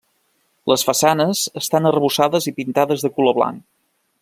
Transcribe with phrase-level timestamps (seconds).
[0.71, 3.63] Les façanes estan arrebossades i pintades de color blanc.